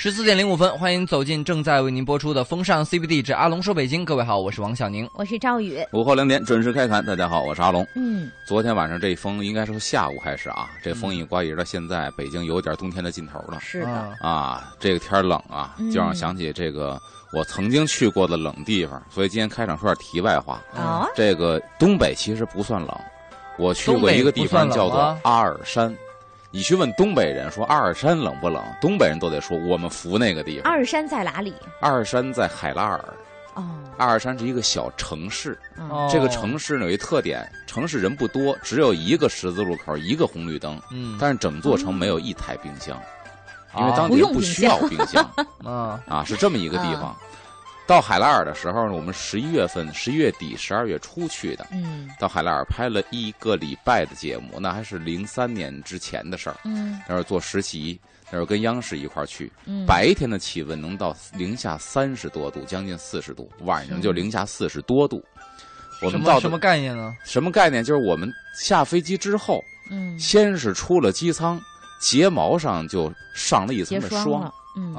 [0.00, 4.02] 十四点零五分，欢迎走进正在为您播出的《风尚 CBD 之阿龙说北京》。
[4.04, 5.84] 各位好，我是王小宁，我是赵宇。
[5.92, 7.84] 午后两点准时开盘，大家好，我是阿龙。
[7.96, 13.58] 嗯，昨天晚上这风应该是从下午开始啊，这风一刮，一直到现在，北京有点冬天的劲头了。
[13.58, 16.96] 是的，啊，这个天冷啊，就让我想起这个
[17.32, 19.02] 我曾经去过的冷地方。
[19.10, 22.96] 所以今天开场说点题外话啊，这个东北其实不算冷，
[23.58, 25.92] 我去过一个地方叫做阿尔山。
[26.50, 28.62] 你去问东北人说阿尔山冷不冷？
[28.80, 30.72] 东北人都得说我们服那个地方。
[30.72, 31.54] 阿尔山在哪里？
[31.80, 33.04] 阿尔山在海拉尔。
[33.52, 33.64] 哦。
[33.98, 35.58] 阿尔山是一个小城市。
[35.76, 36.08] 哦。
[36.10, 40.80] 这个城市呢有一特点，城市人不多，只有一个十字路口，一个红绿灯。
[40.90, 41.18] 嗯。
[41.20, 42.98] 但是整座城没有一台冰箱，
[43.76, 45.22] 因为当地人不需要冰箱。
[45.62, 46.00] 啊。
[46.08, 47.14] 啊，是这么一个地方。
[47.88, 51.66] 到海拉尔的时候呢，我们十一月份、十一月底、十二月初去的。
[51.72, 56.56] 嗯，到海拉尔拍了一个礼拜的节目，那还是零三年之前的事儿。
[56.66, 59.50] 嗯，那时候做实习，那时候跟央视一块儿去。
[59.64, 65.24] 嗯，白天的气温能到零下三十多度，将近四十度，晚上就零下四十多度。
[66.02, 67.16] 我们到什么概念呢？
[67.24, 67.82] 什么概念？
[67.82, 68.30] 就是我们
[68.60, 71.58] 下飞机之后，嗯，先是出了机舱，
[72.02, 74.52] 睫毛上就上了一层的霜。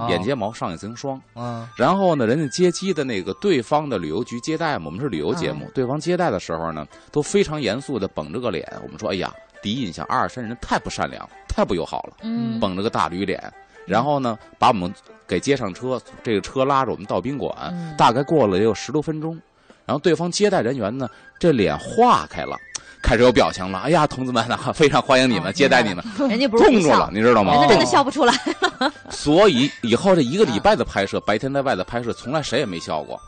[0.09, 8.65] 眼睫毛上一层霜，嗯，然后呢，人家接机的那个对方的旅游局接待嘛，我们是旅游节目，对方接待的时候呢，都非常严肃的绷着个脸。
[8.83, 13.41] 我们说，哎呀，第一印象，阿尔山人太不善良，太不友好了，嗯，绷着个大驴脸。
[13.85, 14.93] 然后呢，把我们
[15.27, 19.39] 给接上车，这个车拉着我们到宾馆，大概过了也有十多分钟，
[19.85, 22.55] 然后对方接待人员呢，这脸化开了。
[23.01, 26.03] 开始有表情了，哎呀，同志们啊， 非常欢迎你们，接待你们。
[26.29, 27.53] 人家不是冻住了，你知道吗？
[27.53, 28.91] 人家真的笑不出来了。
[29.09, 33.19] 所以以后这一个礼拜的拍摄，白天在外头拍摄，从来谁也没笑过，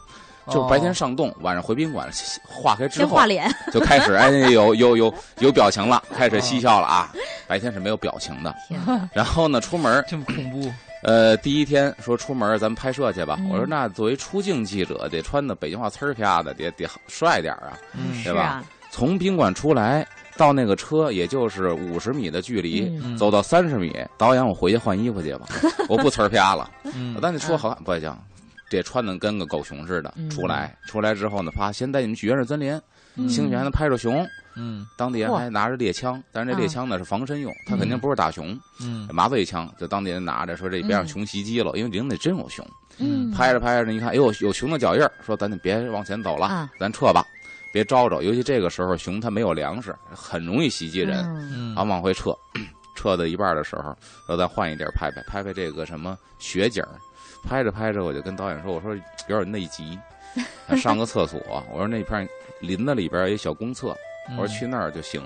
[0.48, 2.10] 就是白天上冻，晚上回宾馆
[2.46, 7.12] 化开之后，画脸就开始 哎有有有有表情了，开始嬉笑了啊。
[7.48, 8.54] 白天是没有表情的。
[9.14, 10.72] 然后呢，出门这么恐怖。
[11.04, 13.40] 呃，第一天说出门咱们拍摄去吧。
[13.50, 17.74] 我说那作为出镜记者，得穿的北京话呲儿啪的，得得帅点啊，
[18.24, 18.64] 对吧？
[18.91, 20.06] 从宾馆出来
[20.38, 23.96] 到那个车，也就是五十米的距离，走到三十米。
[24.18, 25.47] 导演，我回去换衣服去吧，
[25.88, 26.69] 我不呲儿啪了。
[27.22, 28.16] 但你说好不行，
[28.69, 30.13] 这穿的跟个狗熊似的。
[30.30, 32.80] 出来，出来之后呢，啪，先带你们去原始森林，
[33.30, 34.28] 兴许还能拍着熊。
[34.57, 38.57] 嗯，当地人还拿着猎枪，但是这猎枪呢是防身用，他肯定不是打熊。
[38.81, 42.66] 嗯，麻醉枪，就当地人拿着说这边让熊袭击了，因为林里真有熊。
[42.97, 47.25] 嗯，拍着拍着，一看，哎呦，有熊的脚印说咱就别往前走了，咱撤吧。
[47.72, 51.20] 别招着，尤其这个时候，熊它没有粮食，很容易袭击人。
[51.76, 52.36] 啊，往回撤，
[52.96, 53.96] 撤到一半的时候，
[54.28, 56.84] 说咱换一地儿拍拍，拍拍这个什么雪景
[57.44, 58.94] 拍着拍着，我就跟导演说：“我说
[59.28, 59.98] 有点内急，
[60.78, 61.40] 上个厕所。
[61.72, 62.28] 我说那片
[62.60, 63.96] 林子里边有小公厕，
[64.38, 65.22] 我说去那儿就行。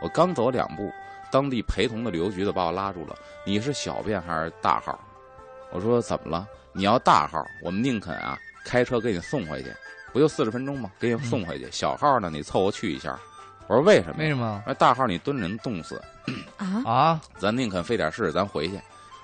[0.00, 0.90] 我刚走两步，
[1.30, 3.14] 当地陪同的旅游局的把我拉住了。
[3.44, 4.98] 你是小便还是大号？
[5.70, 6.48] 我说怎么了？
[6.72, 9.70] 你要大号，我们宁肯啊开车给你送回去。”
[10.12, 10.90] 不就四十分钟吗？
[11.00, 11.68] 给你送回去。
[11.70, 13.18] 小号呢，你凑合去一下。
[13.66, 14.16] 我说为什么？
[14.18, 14.62] 为什么？
[14.66, 16.00] 那大号你蹲着能冻死。
[16.56, 17.20] 啊啊！
[17.38, 18.74] 咱宁肯费点事，咱回去。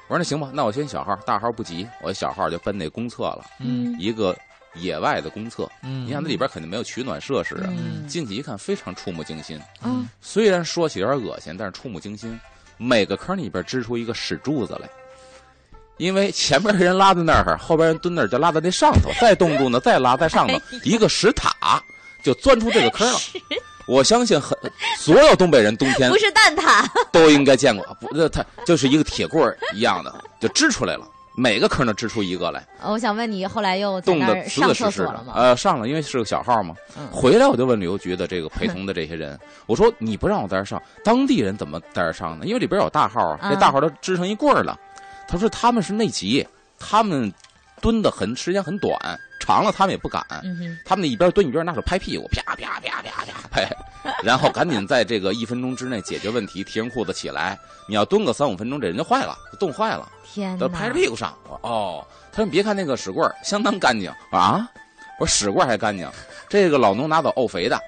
[0.08, 1.86] 我说那行吧，那我先小号，大号不急。
[2.02, 3.44] 我小号就奔那公厕了。
[3.60, 3.94] 嗯。
[3.98, 4.36] 一个
[4.74, 5.70] 野外的公厕。
[5.82, 6.06] 嗯。
[6.06, 7.68] 你想那里边肯定没有取暖设施啊。
[7.68, 8.06] 嗯。
[8.06, 9.60] 进去一看，非常触目惊心。
[9.82, 10.08] 嗯。
[10.20, 12.38] 虽然说起有点恶心，但是触目惊心。
[12.78, 14.88] 每个坑里边支出一个屎柱子来。
[15.98, 21.82] 因为前面人拉在那儿，后边人蹲那儿就拉在那上头， 再冻住呢，再拉在上头，一个石塔
[22.22, 23.18] 就钻出这个坑了。
[23.86, 24.56] 我相信很
[24.98, 32.62] 所有东北人冬天不是蛋挞都应该见过，不，这它就是一个铁棍一样的，就支出来了，每个坑都支出一个来。
[32.84, 35.32] 我想问你，后来又冻得死死实实的吗？
[35.34, 36.74] 呃，上了，因为是个小号嘛。
[37.10, 42.44] 回来我就问旅游局的这个陪同的这些人，我说你不让我在这上，当地人怎么在这上呢？
[42.44, 44.78] 因为里边有大号啊，那大号都支成一棍儿了。
[45.28, 46.46] 他说他们是内急，
[46.78, 47.30] 他们
[47.82, 48.98] 蹲的很时间很短，
[49.38, 50.24] 长了他们也不敢。
[50.86, 53.70] 他们那一边蹲一边拿手拍屁股，啪啪啪啪啪拍，
[54.22, 57.58] 然后赶紧在这个一分钟之内解决问题，提上裤子起来。
[57.86, 60.10] 你要蹲个三五分钟，这人就坏了，冻坏了。
[60.24, 61.36] 天都拍着屁股上。
[61.62, 64.66] 哦，他说你别看那个屎棍相当干净啊，
[65.20, 66.10] 我说屎棍还干净，
[66.48, 67.78] 这个老农拿走沤肥的。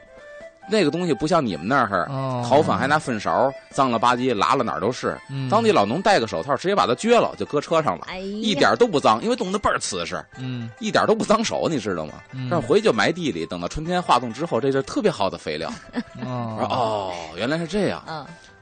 [0.70, 2.06] 那个东西不像你们那儿，
[2.49, 5.19] 淘粉还拿粪勺，脏了吧唧拉了哪儿都是。
[5.50, 12.14] 当地老农戴个手套，直接把它撅了，就搁车上了，一点都不脏，因为冻得倍儿瓷实，嗯，一点都不脏手，你知道吗？
[12.50, 15.70] 但是回去就埋地里，等到春天化冻之后，这是特别好的肥料。
[16.22, 18.02] 哦，原来是这样。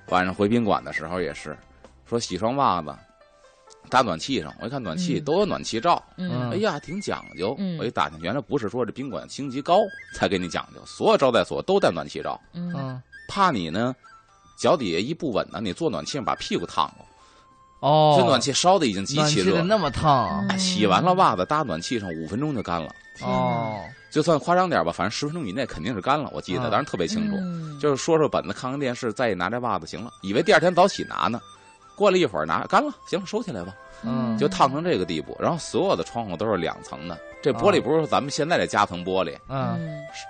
[0.09, 1.57] 晚上回宾馆的时候也是，
[2.09, 2.95] 说洗双袜子。
[3.89, 6.03] 打暖气上，我一看暖气都有暖气罩，
[6.53, 7.57] 哎呀，挺讲究。
[7.79, 9.81] 我一打听，原来不是说这宾馆星级高
[10.15, 12.41] 才给你讲究，所有招待所都带暖气罩，
[13.29, 13.95] 怕你呢
[14.59, 17.05] 脚底下一不稳呢，你坐暖气上把屁股烫了。
[17.81, 20.59] 哦，这暖气烧的已经极其热，那么烫。
[20.59, 22.91] 洗完了袜子搭暖气上五分钟就干了。
[23.23, 23.81] 哦，
[24.11, 26.29] 就算夸张点吧，反正十分钟以内肯定是干了。
[26.33, 27.37] 我记得当时特别清楚，
[27.81, 30.13] 就是说说本子，看看电视，再一拿这袜子行了。
[30.23, 31.41] 以为第二天早起拿呢，
[31.99, 33.75] 过了一会儿拿干了，行了，收起来吧。
[34.05, 35.37] 嗯，就烫成这个地步。
[35.41, 39.77] 然后所有的窗户都是两层的，这玻璃不是咱们现在这夹层玻璃，嗯，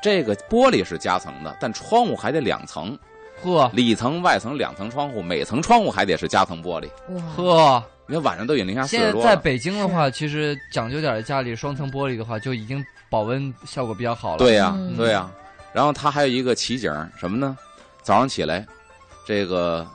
[0.03, 2.99] 这个玻璃是夹层的，但窗户还得两层。
[3.43, 6.89] 呵，里层外层两层窗户，每层窗户还得是夹层玻璃。
[7.37, 14.39] 呵，你看晚上都已经零下四十多现在在北京的话，其实讲究点的家里双层玻璃的话，就已经保温效果比较好了。
[14.39, 15.31] 对呀，对呀。
[15.73, 17.57] 然后它还有一个奇景，什么呢？
[18.03, 18.67] 早上起来，
[19.27, 19.87] 这个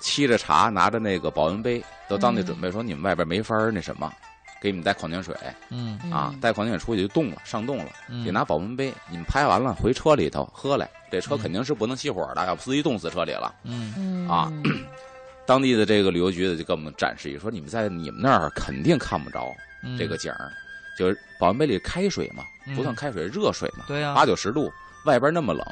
[0.00, 4.12] 沏着茶，拿着那个保温杯，都当地准备说你们外边没法那什么，
[4.60, 5.34] 给你们带矿泉水。
[5.70, 7.90] 嗯啊，带矿泉水出去就冻了，上冻了，
[8.24, 8.92] 得拿保温杯。
[9.10, 10.88] 你们拍完了回车里头喝来。
[11.10, 13.54] 这车肯定是不能熄火的，要不司机冻死车里了。
[13.64, 14.52] 嗯啊，
[15.46, 19.50] 当地的这个旅游局的就给我们展示一说，你们在你们那儿肯定看不着
[19.96, 20.52] 这个景儿，
[20.98, 22.44] 就是保温杯里开水嘛，
[22.76, 24.70] 不算开水，热水嘛，对呀，八九十度，
[25.06, 25.64] 外边那么冷，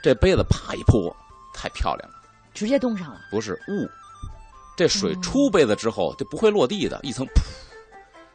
[0.00, 1.14] 这杯子啪一泼，
[1.52, 2.13] 太漂亮了，
[2.54, 3.20] 直接冻上了。
[3.30, 3.86] 不是雾，
[4.76, 7.40] 这水出杯子之后就不会落地的，一层噗，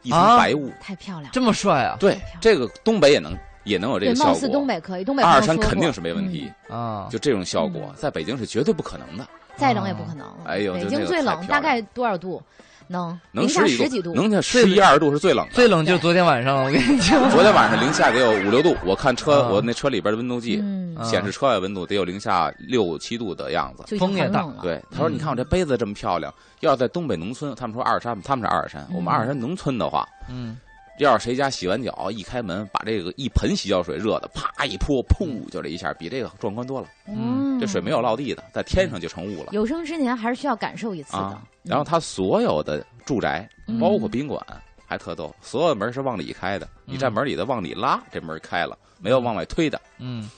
[0.02, 1.96] 一层白雾，太漂亮，这么帅啊！
[1.98, 3.36] 对，这个东北也能。
[3.64, 4.32] 也能有这个效果。
[4.32, 7.06] 貌似东北可以，东北阿尔山肯定是没问题啊。
[7.10, 9.28] 就这种效果，在北京是绝对不可能的。
[9.54, 10.26] 再冷也不可能。
[10.46, 12.42] 哎呦，北京最冷大概多少度？
[12.90, 14.12] 能能下十几度？
[14.14, 15.54] 能下十一二度是最冷的。
[15.54, 18.76] 最冷就是昨天晚上，我跟你讲， 昨天晚上零下得有五六度。
[18.84, 20.56] 我看车，我那车里边的温度计
[21.04, 24.44] 显示车外温度得有零下六七度的样子，风也大。
[24.60, 30.58] 对，他说：“你看我这杯子这么漂亮，要在东北农村，他们说阿尔山，他们是阿尔山，我们阿尔山农村的话，嗯。”
[30.98, 36.86] 要是谁家洗完脚一开门，把这个一盆洗脚水热的啪一泼，砰就这一下，比这个壮观多了。
[37.08, 39.50] 嗯，这水没有落地的，在天上就成雾了。
[39.52, 41.38] 有生之年还是需要感受一次的。
[41.62, 43.48] 然后他所有的住宅，
[43.78, 44.44] 包括宾馆，
[44.86, 46.66] 还特逗，所有门是往里开的。
[46.86, 49.80] 你在门里的往里拉，这门开了，没有往外推的。
[49.98, 50.28] 嗯，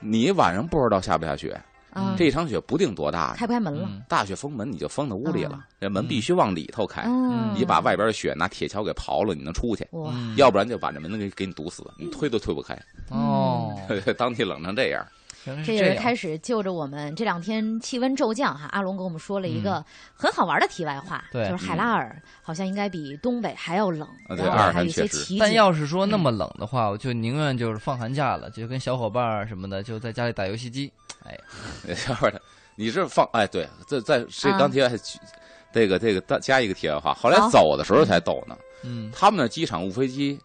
[0.00, 1.58] 你晚上不知道下不下雪。
[2.18, 3.88] 这一场雪不定多大，开不开门了？
[4.08, 5.64] 大雪封门，你就封在屋里了。
[5.80, 7.06] 这门必须往里头开，
[7.54, 9.86] 你把外边的雪拿铁锹给刨了，你能出去。
[10.36, 12.76] 要不然就把这门给给你堵死，你推都推不开。
[13.10, 13.72] 哦，
[14.18, 15.06] 当地冷成这样。
[15.64, 25.38] 这也是开始就着我们这两天气温骤降哈，阿龙给我们说了一个很好玩的题外话，就是海拉尔好像应该比东北还要冷，然后还有一些奇景。
[25.38, 30.90] 但要是说那么冷的话，我就宁愿就是放寒假了，就跟小伙伴什么的就在家里打游戏机。
[31.24, 31.38] 哎，
[31.94, 32.40] 小伙儿，
[32.76, 34.96] 你这放哎对，这在这刚提还
[35.72, 38.56] 这个这个加一个题外话，后来走的时候才逗呢。
[38.82, 40.38] 嗯，他们那机场误飞机。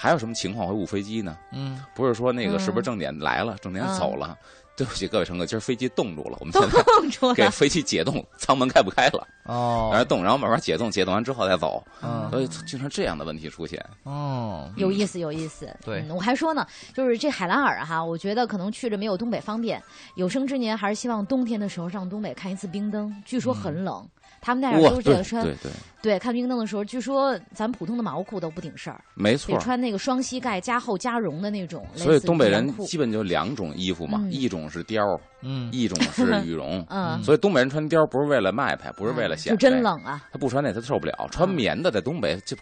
[0.00, 1.36] 还有什么情况会误飞机呢？
[1.52, 4.38] 嗯，不是说那个是不是正点来了，正点走了？
[4.76, 6.54] 对不起各位乘客，今儿飞机冻住了，我们
[7.10, 9.26] 现在给飞机解冻，舱门开不开了。
[9.42, 11.84] 哦，然后冻，然后慢慢解冻，解冻完之后再走。
[12.00, 13.84] 嗯，所以经常这样的问题出现。
[14.04, 15.68] 哦，有意思，有意思。
[15.84, 16.64] 对，我还说呢，
[16.94, 19.82] 就是这海拉尔哈，我觉得可能去着没有东北方便。
[20.14, 24.08] 有生之年还是希望冬天的时候上东北看一次冰灯，据说很冷。
[24.40, 25.70] 他们那儿都是这个穿，对对
[26.00, 31.86] 对，看冰灯的时候，据说咱普通的毛裤都不顶事儿，没错，得穿那个双膝盖加厚加绒的那种。
[31.94, 42.56] 所以东北人基本就两种衣服嘛，一种是貂，嗯，一种是羽绒， 嗯，所以东北人穿貂不是为了卖派，不是为了显，就真冷啊，他不穿那他受不了，穿棉的在东北就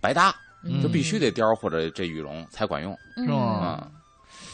[0.00, 0.34] 白搭，
[0.82, 3.88] 就必须得貂或者这羽绒才管用，是吗？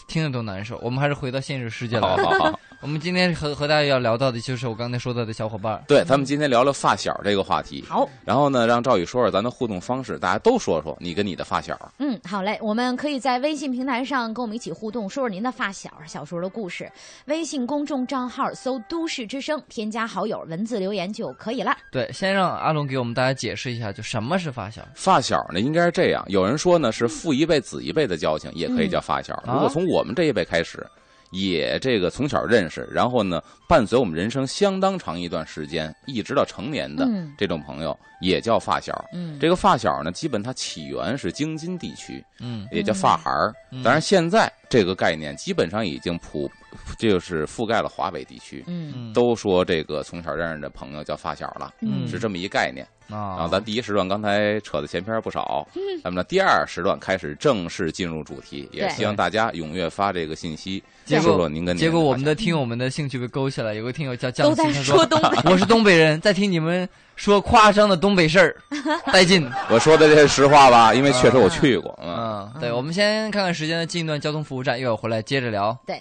[0.09, 2.16] 听着都难受，我们还是回到现实世界来。
[2.83, 5.81] 我们今天和和大家要聊到的就是我刚才说到的小伙伴。
[5.87, 7.85] 对，咱们今天聊聊发小这个话题。
[7.89, 11.79] 好，然后呢，让赵宇说说咱的互动方式，大家都说说你跟你的发小。
[11.99, 16.91] 嗯，好嘞，我们可以在微信平台上跟我们一起互动，说说您的发小小时候的故事。
[17.27, 21.77] 微信公众账号搜“都市之声”，添加好友，文字留言就可以了。
[21.93, 24.83] 对，先让阿龙给我们大家解释一下，就什么是发小？
[24.97, 29.41] 发小呢，应该是这样，有人说呢是父一辈子一辈的交情，也可以叫发小。
[29.47, 30.85] 如果从我们这一辈开始。
[31.33, 37.09] 也这个从小认识，然后呢，伴随我们人生相当长一段时间，一直到成年的
[37.39, 39.05] 这种朋友，也叫发小。
[39.12, 43.53] 嗯，这个发小呢，基本它起源是京津地区，嗯，也叫发孩儿。
[43.83, 46.51] 当然，现在这个概念基本上已经普，
[46.99, 48.64] 就是覆盖了华北地区。
[48.67, 52.87] 嗯，都说这个从小认识的朋友叫发小了，嗯，是这么一概念。
[53.11, 55.67] 啊，然后咱第一时段刚才扯的前篇不少，
[56.02, 68.57] 咱们的第二时段开始正式进入主题，也希望大家踊跃发这个信息，说说您跟结果我们的听友们的兴趣被勾起来，有个听友叫江都在说东北， 我是东北人，在听你们说夸张的东北事儿，
[69.12, 69.47] 带劲。
[69.69, 70.95] 我说的这是实话吧？
[70.95, 71.99] 因为确实我去过。
[72.02, 75.76] 嗯，对，我们先看看时间的近一段交通服务站，一会儿回来接着聊。
[75.87, 76.00] 对。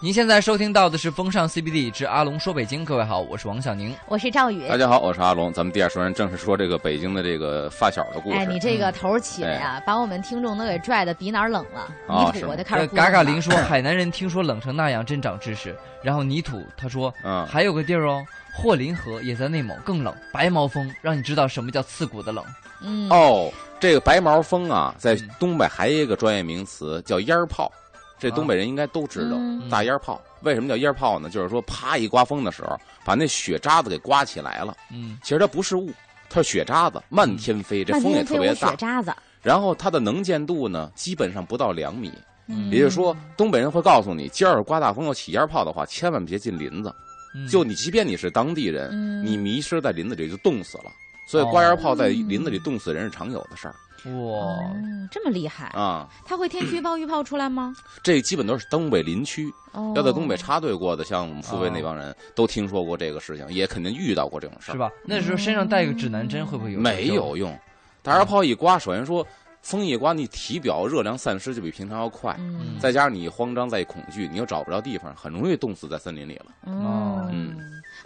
[0.00, 5.52] 您现在收听到的是《风尚 CBD 之阿龙说北京》，各位好，我是王小宁，我是赵宇，大家好，我是阿龙。
[5.52, 8.38] 咱们第二说人正是说这个北京的这个发小的故事。
[8.38, 11.88] 哎，你这个头起的呀，把我们听众都给拽的鼻哪冷了。
[12.08, 12.86] 泥土我就开始。
[12.86, 15.76] 嘎嘎林说，海南人听说冷成那样，真长知识。
[16.00, 18.24] 然后泥土他说，嗯，还有个地儿哦，
[18.54, 22.44] 霍林河也在内蒙，更冷，白毛风，让你知道什么叫刺骨的冷。
[22.82, 27.68] 嗯，哦，这个白毛风啊，在东北还有一个专业名词叫烟儿炮。
[28.18, 29.36] 这东北人应该都知道，
[29.70, 31.30] 大烟炮为什么叫烟炮呢？
[31.30, 34.76] 就是说，啪一刮风的时候，把那雪渣子给刮起来了。
[34.92, 35.90] 嗯，其实它不是雾，
[36.28, 38.70] 它是雪渣子，漫天飞，这风也特别大。
[38.70, 39.12] 雪渣子。
[39.42, 42.12] 然后它的能见度呢，基本上不到两米。
[42.48, 46.94] 嗯，也就是说，东北人会告诉你，今儿刮大风要起烟炮的话，千万别进林子。
[47.50, 50.84] 就你，即便你是当地人，你迷失在林子里就冻死了。
[51.26, 53.74] 所以刮烟炮在林子里冻死人是常有的事儿。
[54.04, 54.58] 哇，
[55.10, 56.08] 这么厉害啊！
[56.24, 57.74] 他会天气预报预报出来吗？
[58.02, 59.52] 这基本都是东北林区，
[59.94, 64.90] 要在东北插队过的，像我们父辈那帮人都听说过这个事情，也肯定遇到过这种事儿，是吧？
[65.04, 66.78] 那时候身上带个指南针会不会有？
[66.80, 67.56] 没有用，
[68.02, 69.26] 大烟炮一刮，首先说
[69.62, 72.38] 风一刮，你体表热量散失就比平常要快，
[72.78, 76.46] 再加上你慌张再恐惧，你又找不着地方，很容易冻死在森林里了。
[76.66, 77.56] 哦，嗯。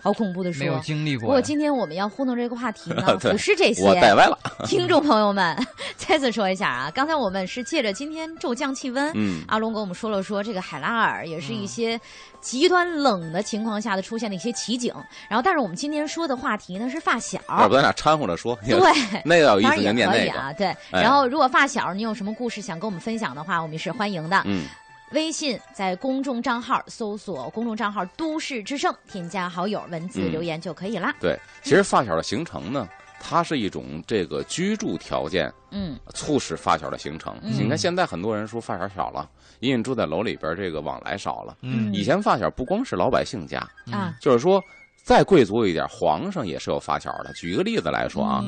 [0.02, 1.26] 好恐怖的说，没有经历过。
[1.26, 3.84] 不过今天我们要互动这个话题呢， 不是这些。
[3.84, 4.36] 我带歪了。
[4.66, 5.56] 听众朋友们，
[5.96, 12.00] 再次说一下啊，刚才我们是借着今天骤降气温，嗯，阿龙给我们说了说这个海拉尔也是一些
[12.40, 14.92] 极端冷的情况下的出现的一些奇景。
[15.28, 17.38] 然后，但是我们今天说的话题呢是发小。
[17.48, 18.58] 要不咱俩掺和着说。
[18.66, 18.78] 对，
[19.24, 20.52] 那个有意思，也可以啊。
[20.52, 24.42] 对，然后如果发小你有什么故事想跟我们分享的话，我们是欢迎的。
[24.46, 24.66] 嗯。
[25.12, 31.14] 微信在公众账号搜索公众账号“都市之声”，添加好友，文字留言就可以啦。
[31.20, 32.88] 对，其实发小的形成呢，
[33.20, 37.36] 它是一种这个居住条件，嗯，促使发小的形成。
[37.42, 39.28] 你看现在很多人说发小少了，
[39.60, 41.58] 因为住在楼里边，这个往来少了。
[41.60, 43.58] 嗯，以前发小不光是老百姓家
[43.90, 44.62] 啊，就是说
[45.02, 47.32] 再贵族一点，皇上也是有发小的。
[47.34, 48.42] 举一个例子来说啊，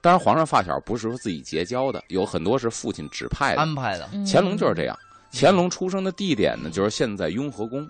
[0.00, 4.08] 当然皇上发小不是说自己结交的，有很多是父亲指派的、安排的。
[4.26, 4.98] 乾隆就是这样。
[5.38, 7.86] 乾隆出生的地点呢，就是现在雍和宫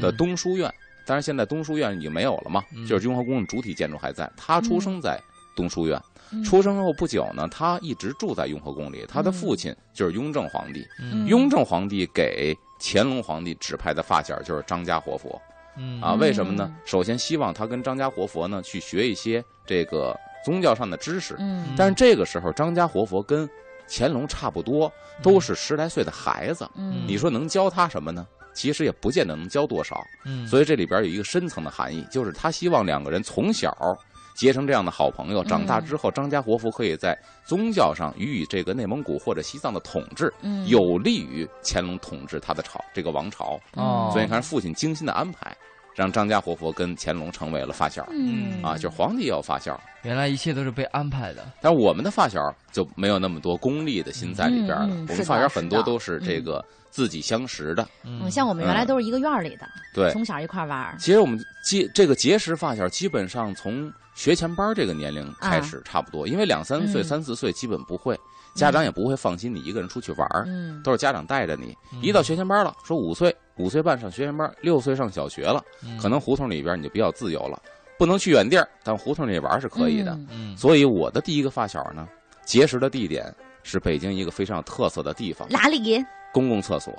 [0.00, 0.72] 的东书院。
[1.06, 4.30] 当然，现在东书院已经没有了嘛，就是雍和宫的主体建筑还在。
[4.36, 5.18] 他出生在
[5.56, 5.98] 东书院，
[6.44, 9.06] 出生后不久呢，他一直住在雍和宫里。
[9.08, 10.84] 他的父亲就是雍正皇帝，
[11.26, 15.40] 雍正皇帝给乾隆皇帝指派的发小就是张家活佛。
[16.02, 16.74] 啊，为什么呢？
[16.84, 20.14] 首先希望他跟张家活佛呢去学一些这个
[20.44, 21.38] 宗教上的知识。
[21.74, 23.48] 但是这个时候，张家活佛跟
[23.88, 24.92] 乾隆差不多
[25.22, 26.68] 都是十来岁的孩子，
[27.06, 28.26] 你说能教他什么呢？
[28.54, 30.04] 其实也不见得能教多少。
[30.48, 33.76] 所以这里边有一个深层的含义，就是他希望两个人从小
[34.36, 40.32] 结成这样的好朋友，长大之后张家活佛可以在宗教上予以这个内蒙古或者西藏的统治，
[40.66, 43.58] 有利于乾隆统治他的朝这个王朝。
[44.12, 45.56] 所以你看父亲精心的安排。
[45.98, 49.80] 让张家活佛跟乾隆成为了发小，嗯啊，就是皇帝也有发小。
[50.02, 51.44] 原来一切都是被安排的。
[51.60, 52.40] 但我们的发小
[52.70, 54.88] 就没有那么多功利的心在里边了。
[55.08, 57.84] 我们发小很多都是这个自己相识的。
[58.04, 60.96] 嗯，像我们原来都是一个院里的，对，从小一块玩。
[61.00, 68.16] 其实我们结这个结识发小，基本上从学前班这个年龄开始差不多，因为两三岁、三四岁基本不会。
[68.54, 70.46] 家长也不会放心你一个人出去玩儿，
[70.82, 71.76] 都是家长带着你。
[72.00, 75.62] 一到学前班了，说五岁、五岁半上学前班，六岁上小学了，
[76.00, 77.60] 可能胡同里边你就比较自由了，
[77.98, 80.18] 不能去远地儿，但胡同里玩是可以的。
[80.56, 82.08] 所以我的第一个发小呢，
[82.44, 86.04] 结识的地点是北京一个非常有特色的地方，哪里？
[86.32, 86.92] 公共厕所。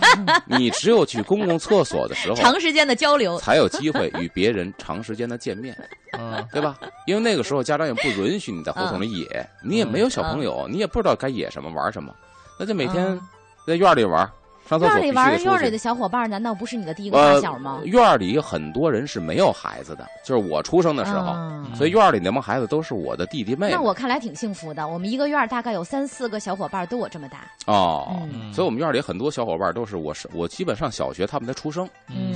[0.46, 5.76] 你只有去公共厕所的时候，长时间的交流，才有机会与别人长时间的见面，
[6.12, 6.78] 嗯， 对吧？
[7.06, 12.14] 因为那个时候家长也不允许你在胡同里野，你也没有小朋友，你也不知道该野什么玩什么，
[12.58, 13.18] 那就每天
[13.66, 14.30] 在院里玩。
[14.78, 17.80] 院里玩院里的小伙伴，难道不是你的第一个发小吗？
[17.84, 21.34] 院里很多人是没有孩子的，就是我出生的时候，
[21.74, 23.72] 所以院里那帮孩子都是我的弟弟妹妹。
[23.72, 27.40] 那我看来挺幸福的，我们一个院大概有三四个小伙伴都我这么大。
[27.66, 28.16] 哦，
[28.52, 31.84] 所以我们院里很多小伙伴都是我是我基本上小学他们才出生，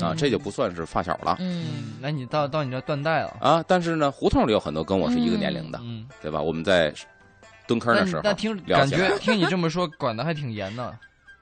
[0.01, 1.37] 啊，这就不算是发小了。
[1.41, 3.65] 嗯，那你到到你这断代了啊？
[3.69, 5.81] 但是呢，胡同里有很多跟我是一个年龄的，
[6.21, 6.41] 对吧？
[6.41, 6.93] 我们在
[7.67, 10.95] 蹲坑的时候，那听感觉听你这么说，管的还挺严的。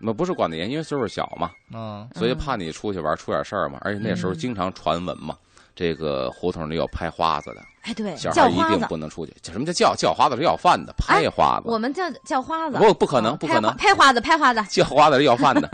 [0.03, 3.79] 那不是管得严，因为岁数小嘛，嗯，所以怕你出去玩出点事儿嘛。
[3.83, 5.37] 而且那时候经常传闻嘛，
[5.77, 9.33] 这个胡同里有拍花子的，哎，对，小孩一定不能出去。
[9.41, 15.71] 叫什么叫叫叫花子是要饭的，拍花子，我们叫叫花子，不不可能，不可能，拍花子，拍花子，叫花子是要饭的，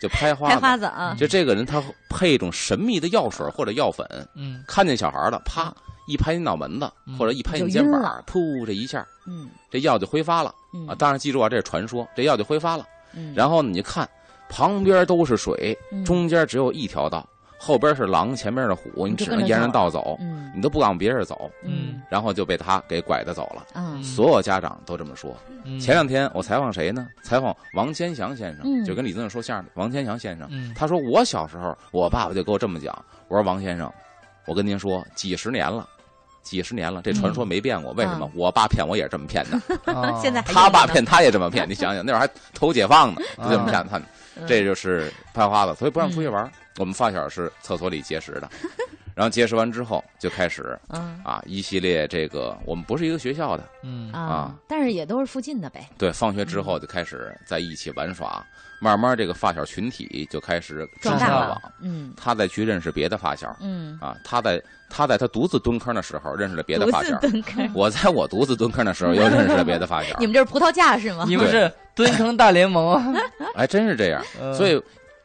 [0.00, 1.14] 就拍花子，拍花子啊。
[1.18, 5.74] 就这个人他配一种神秘的药水或者药粉，嗯，看见小孩了，啪
[6.06, 10.54] 一拍你脑门子或者一拍你肩膀，噗这一下，嗯，这药就挥发了
[10.88, 10.94] 啊。
[10.96, 12.86] 当然记住啊，这是传说，这药就挥发了。
[13.34, 14.08] 然后你看。
[14.54, 17.26] 旁边都是水，中间只有一条道。
[17.56, 20.18] 后边是狼，前面是虎，你只能沿着道走，
[20.54, 23.68] 你都不敢往别人走，嗯，然后就被他给拐着走了。
[23.74, 25.34] 嗯，所有家长都这么说。
[25.80, 27.08] 前两天我采访谁呢？
[27.22, 29.70] 采访王千祥先生，就跟李宗盛说相声。
[29.72, 32.92] 王千祥先生，他说我小时候，我爸爸就给我这么讲。
[33.28, 33.90] 我说王先生，
[34.46, 35.88] 我跟您说，几十年了，
[36.42, 37.92] 几十年了，这传说没变过。
[37.92, 38.30] 为什么？
[38.34, 39.60] 我爸骗我也是这么骗的。
[40.20, 41.68] 现在他爸骗他也这么骗。
[41.68, 44.00] 你想想，那会儿还投解放呢， 就这么骗他。
[44.46, 46.50] 这就是拍花子，所以不让出去玩。
[46.78, 48.50] 我们发小是厕所里结识的，
[49.14, 50.78] 然后结识完之后就开始，
[51.24, 55.88] 啊，一系列这个我们不是一个学校的，嗯啊，但是也都是附近的呗。
[55.98, 58.44] 对，放学之后就开始在一起玩耍，
[58.80, 61.60] 慢慢这个发小群体就开始壮大了。
[61.80, 67.70] 嗯，他再去认识别的发小，嗯啊，他在他在他独自蹲坑的时候认识了别的发小，蹲坑。
[67.74, 70.16] 我在我独自蹲坑的时候又 认识了别的发小。
[70.18, 71.24] 你们这是葡萄架是吗？
[71.28, 73.12] 你们是蹲坑大联盟啊？
[73.54, 74.82] 还 真是这样，所以。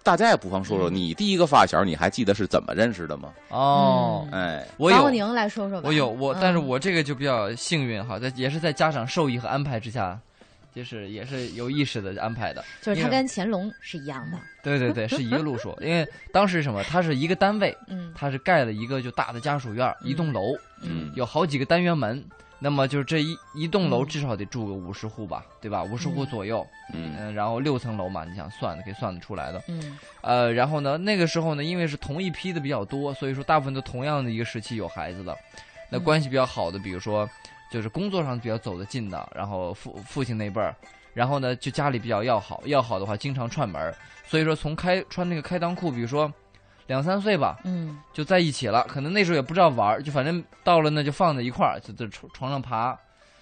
[0.08, 3.34] 大家也不妨说说，你第一个发小，你还记得是怎么认识的吗？
[3.50, 5.84] 哦，哎，我有宁来说说吧。
[5.86, 10.18] 我有我，但是我这个就比较幸运哈，在也是在家长授意和安排之下，
[10.74, 12.64] 就是也是有意识的安排的。
[12.82, 14.38] 就是他跟乾隆是一样的。
[14.64, 15.78] 对对对，是一个路数。
[15.84, 22.24] 因为当时什么，他是一个单位，嗯，他是盖了一个就大的家属院，一栋楼，嗯，有好几个单元门。
[22.60, 25.84] 那么就是这一一栋楼至少得住个五十户吧，对吧？
[25.84, 35.38] 五十户左右，嗯，然后六层楼嘛，你想算的可以算得出来的，嗯，呃，然后呢，那个时候呢，因为是同一批的比较多，所以说大部分都同样的一个时期有孩子的，
[35.92, 37.30] 那关系比较好的，比如说
[37.72, 40.76] 就是工作上比较走得近的，然后父父亲那辈儿，
[41.14, 43.94] 然后呢就家里比较要好，要好的话经常串门，
[44.26, 46.32] 所以说从开穿那个开裆裤，比如说。
[46.88, 48.84] 两三岁吧，嗯，就在一起了。
[48.88, 52.98] 可能那时候也不知道玩，就反正到了那就放在一块儿，就在床床上爬，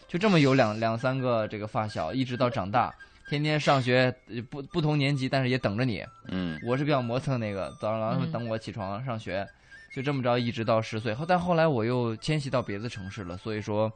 [0.08, 2.94] 就这么有两两三个这个发小，一直到长大，
[3.30, 4.14] 天天上学
[4.50, 6.04] 不不同年级，但是也等着你。
[6.28, 9.48] 嗯，我是比较磨蹭那个，早上等我起床上学，
[9.96, 11.14] 就这么着一直到十岁。
[11.14, 13.92] 后但后来我又迁徙到别的城市了，所以说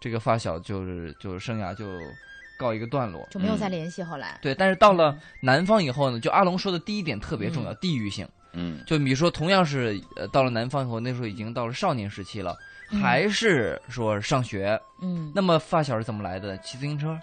[0.00, 1.86] 这个发小就是就生涯就
[2.56, 4.00] 告一个段落，就没有再联系。
[4.02, 8.28] 后来对，但是到了南方以后呢，就阿龙说的第一点特别重要，地域性。
[8.52, 12.56] 嗯，就比如说，同样是呃到了南方以后，那时候已经到了少年时期了，
[13.00, 16.56] 还是说上学，嗯，那么发小是怎么来的？
[16.58, 17.18] 骑自行车，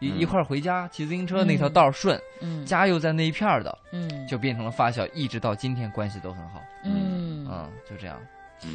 [0.00, 7.46] 一一块儿回家，骑自行车那条道顺，嗯，家又在那一片儿的，嗯，就变成了发小，一直到今天关系都很好，嗯。
[7.50, 8.20] 嗯，就这样。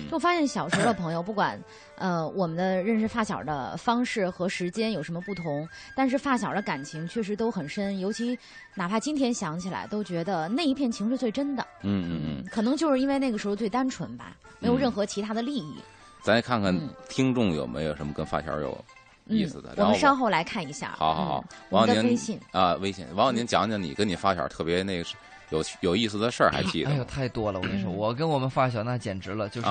[0.09, 1.59] 就发现小时候的朋友， 不管
[1.97, 8.37] 呃我们的认识发小的方式和时间有什么不同，但是发小的感情确实都很深，尤其
[8.75, 11.65] 哪怕今天想起来，都觉得那一片情是最真的。
[11.81, 15.75] 嗯嗯嗯，可能就是因为那个时候最单纯吧，没有任何其他的利益。
[16.21, 16.73] 咱看看
[17.09, 18.85] 听众有没有什么跟发小有
[19.25, 19.73] 意思的。
[19.77, 20.95] 我们稍后来看一下。
[20.97, 25.09] 好好好，王宁微信啊，微信，王宁讲讲你跟你发小特别那个。
[25.53, 26.89] 有有意思的事儿还记得？
[26.89, 27.59] 哎呦，太多了！
[27.59, 29.67] 我跟你说， 我跟我们发小那简直了，就是，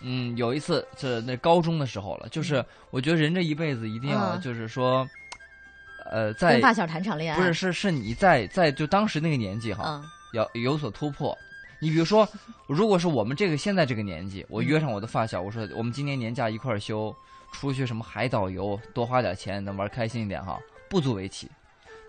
[0.00, 5.08] 嗯，有一次是那高中的时候了，就是我觉得人这一辈子一定要就是说，
[6.08, 10.00] 呃，在跟发小谈场恋爱，不是是是你在在就当时那个年纪哈，
[10.32, 11.36] 要有所突破。
[11.80, 12.28] 你比如说，
[12.66, 17.14] 如果是我们这个现在这个年纪，我约上我的发小，我说我们今年年假一块儿休，
[17.52, 21.48] 出去什么海岛游，多花点钱，能玩开心一点哈，不足为奇。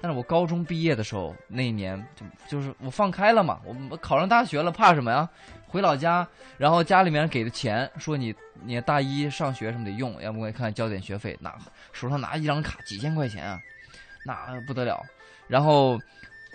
[0.01, 5.27] 但是我高中毕业的时候，那一年就就是我放开了嘛，我考上大学了，怕什么呀？
[5.67, 8.33] 回老家，然后家里面给的钱，说你
[8.63, 11.55] 你大一上学什么得用，要不我看交点学费，拿
[11.91, 13.59] 手上拿一张卡，几千块钱啊，
[14.23, 14.99] 那不得了。
[15.47, 15.99] 然后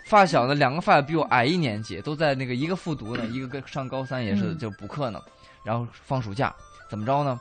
[0.07, 5.23] 发小呢，两个发小比我矮一年级，都在那个一个复读呢，一个跟上高三也是就补课呢。
[5.63, 6.55] 然后放暑假
[6.91, 7.41] 怎么着呢？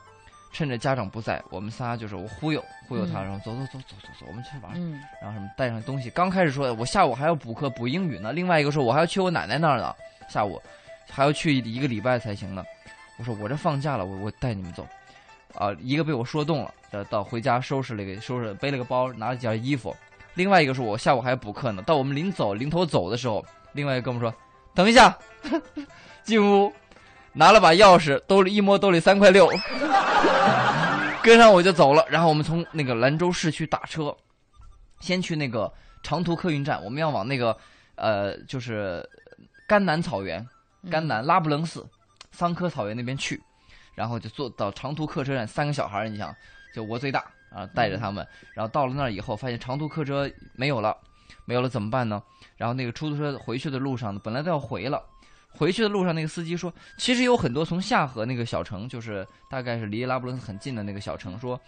[0.54, 4.72] 趁着家长不在，我们仨就是我忽悠忽悠他，然后走走走走走走，我们去玩。
[5.20, 9.92] 然后什么带上东西，刚开始说我下午还要补课补英语呢，另外一个说我还要去我奶奶那儿呢，
[10.28, 10.62] 下午
[11.10, 12.64] 还要去一个礼拜才行呢。
[13.18, 14.86] 我说我这放假了，我我带你们走。
[15.56, 19.94] 啊，一个被我说动了，到回家收拾了个收拾背了个包，拿了几件衣服。
[20.34, 21.82] 另外一个说我下午还要补课呢。
[21.82, 24.32] 到我们临走临头走的时候，另外一个哥们说
[24.72, 25.18] 等一下，
[26.22, 26.72] 进屋。
[27.36, 29.50] 拿了把钥匙，兜里一摸，兜里三块六，
[31.24, 32.04] 跟上我就走了。
[32.10, 34.14] 然后我们从那个兰州市区打车，
[35.00, 37.56] 先去那个长途客运站，我们要往那个
[37.94, 39.02] 呃，就是
[39.66, 40.46] 甘南草原、
[40.90, 41.88] 甘南拉卜楞寺、
[42.30, 43.42] 桑科草原那边去。
[43.94, 46.34] 然后就坐到长途客车站，三个小孩儿你想，
[46.74, 48.26] 就我最大啊，带着他们。
[48.52, 50.94] 然后到了那儿以后，发现长途客车没有了，
[51.46, 52.22] 没有了怎么办呢？
[52.56, 55.02] 然后那个出租车回去的路上呢，本来都要回了。
[55.56, 61.58] 回去的路上，那个司机说：“其实有很多从下河那个小城，就是大概是离拉布伦斯很近的那个小城，说，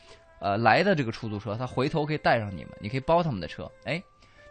[0.40, 3.70] 呃，来的这个出租车，他回头可以带上你们，你可以包他们的车。
[3.84, 4.02] 哎，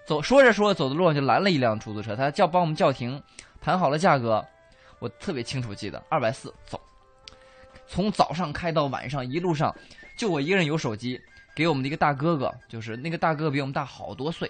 [0.06, 3.21] 走说着说着走的路上就拦了一辆出租车，他叫帮我们叫停，
[3.60, 4.45] 谈好了价格，
[5.00, 6.80] 我特别清楚记得二百四走，
[7.88, 9.76] 从早上开到晚上一路上，
[10.17, 11.19] 就我一个人有手机，
[11.54, 14.50] 给我们的一个大哥哥，就是那个大哥比我们大好多岁，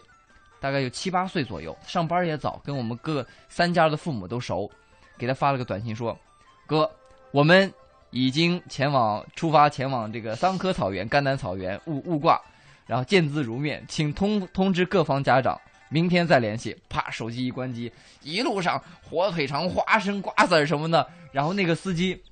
[0.66, 4.68] 大概有七八岁左右，上班也早，跟我们各三家的父母都熟，
[5.16, 6.18] 给他发了个短信说，
[6.66, 6.90] 哥，
[7.30, 7.72] 我们。
[8.12, 12.42] 已经前往出发前往这个桑科草原、甘南草原误误挂，
[12.86, 16.78] 然后见字如面，请通通知各方家长，明天再联系。
[16.88, 22.24] 啪，手机一关机，一路上火腿肠、花生、瓜子什么的，然后那个司机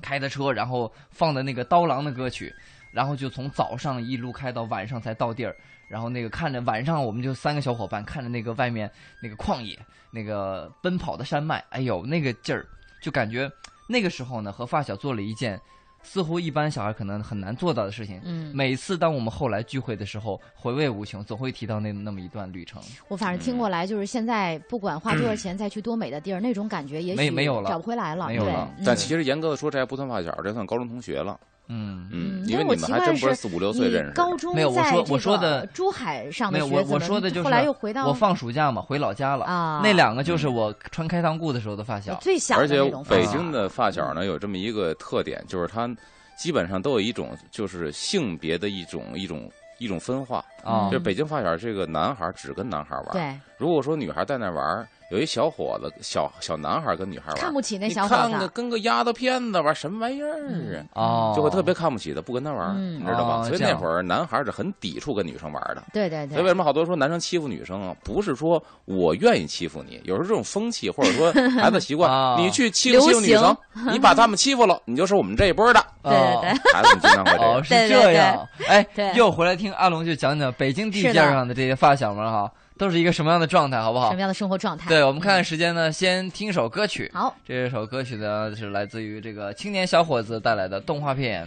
[0.00, 2.54] 开的车，然后放的那个刀郎的歌曲，
[2.90, 5.56] 然后就从早上一路开到晚上才到地儿，
[5.88, 8.90] 然后那个看着晚上我们就三个小伙伴看着那个外面
[9.22, 9.78] 那个旷野，
[10.10, 12.66] 那个奔跑的山脉，哎呦那个劲儿，
[13.02, 13.50] 就感觉。
[13.88, 15.60] 那个时候呢，和发小做了一件
[16.00, 18.20] 似乎一般小孩可能很难做到的事情。
[18.24, 22.80] 嗯，每次当我们后来聚会的时候，回味无穷，总会提到那那么一段旅程。
[23.08, 28.28] 我反正听过来，就是现在不管花多少钱再去多美的地儿，那种感觉也许没有了，找不回来了。
[28.28, 28.72] 没有了。
[28.86, 31.38] 但其实严格的说，这还不算发小，这算高中同学了。
[31.72, 34.10] 嗯嗯，因为你们还真不是四五六岁认识。
[34.10, 39.80] 高中没有我说我说的珠海上的没有我我说的就是后来又回到我放暑假嘛，回老家了啊。
[39.84, 45.88] 那两个就是我穿开裆裤的时候的发小，最小的而且北京的发小呢有这么一个特点，就是他
[46.36, 50.86] 基本上都有一种就是性别的一种一种一种分化啊。
[50.86, 53.38] 就是北京发小这个男孩只跟男孩玩，对。
[53.56, 54.88] 如果说女孩在那玩。
[55.10, 61.34] 有一小伙子，小小男孩跟女孩玩，看不起那小伙子，看个跟个丫头片子玩什么玩意儿啊？
[61.34, 63.44] 就会特别看不起他，不跟他玩，你知道吗？
[63.44, 65.82] 所以那会儿男孩是很抵触跟女生玩的。
[65.92, 66.34] 对对对。
[66.34, 67.94] 所以为什么好多说男生欺负女生啊？
[68.04, 73.56] 不是说我愿意欺负你，有时候这种风气或者说孩子习惯， 你去欺负欺负女生，
[73.90, 75.84] 你把他们欺负了，你就是我们这一波的。
[76.04, 76.50] 对 对对。
[76.72, 77.64] 孩子们经常会这样。
[77.64, 78.48] 是这样。
[78.68, 82.48] 哎，又回来听阿龙就讲讲北京地界上的这些发小们哈。
[82.80, 84.08] 都是一个什么样的状态，好不好？
[84.08, 84.88] 什么样的生活状态？
[84.88, 87.10] 对，我们看看时间呢，先听首歌曲。
[87.12, 91.46] 好，这首歌曲呢是来自于这个青年小伙子带来的动画片。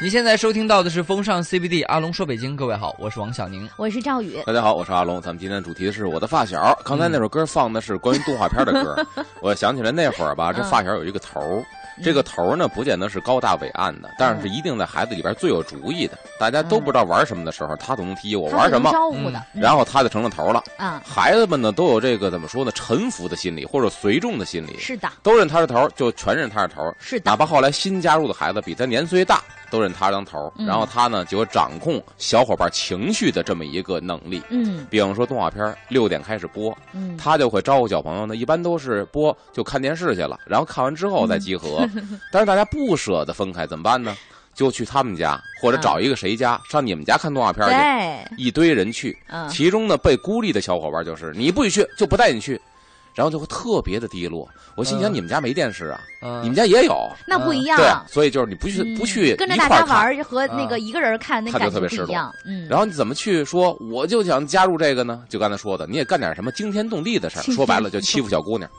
[0.00, 2.54] 你现在收听到的是风尚 CBD，阿龙说北京。
[2.54, 4.40] 各位好，我是王小宁，我是赵宇。
[4.46, 5.20] 大家好，我是阿龙。
[5.20, 6.78] 咱们今天主题是我的发小。
[6.84, 9.04] 刚才那首歌放的是关于动画片的歌，
[9.42, 11.64] 我想起来那会儿吧，这发小有一个头儿。
[12.02, 16.18] 这个头呢，不见得是高大伟岸的，但是一定在孩子里边最有主意的。
[16.38, 20.62] 大家都不知道玩什么的时候，他总能提议我玩什么，招呼的，然后他就成了头了。
[20.76, 22.70] 啊，孩子们呢都有这个怎么说呢？
[22.72, 24.76] 臣服的心理或者随众的心理。
[24.78, 26.94] 是的，都认他是头，就全认他是头。
[26.98, 29.42] 是的，哪怕后来新加入的孩子比他年岁大。
[29.68, 34.40] 都认他当头，然后他呢就有掌控小伙伴情绪的这么一个能力。
[34.48, 41.84] 嗯，比方说动画片六点开始播，嗯，他就会招呼小朋友呢，一般都是播就看电视去了，然后看完之后再集合。
[42.32, 44.16] 但是大家不舍得分开，怎么办呢？
[44.54, 48.36] 就去他们家或者找一个谁家上你们家看动画片去。
[48.42, 49.14] 一堆人去，
[49.50, 52.58] 其中呢被孤立的小伙伴就是你不许去，就不带你去。
[53.16, 54.48] 然后就会特别的低落。
[54.76, 56.00] 我心想，你们家没电视啊？
[56.42, 57.08] 你们家也有？
[57.26, 57.76] 那不一样。
[57.78, 62.32] 对，所以就是你不去不去跟着大家玩和那个一个人看那感觉不一样。
[62.44, 62.68] 嗯。
[62.68, 63.74] 然后你怎么去说？
[63.90, 65.22] 我就想加入这个呢？
[65.28, 67.42] 就刚才说的，你也干点什么惊天动地的事儿。
[67.42, 68.70] 说白了，就欺负小姑娘。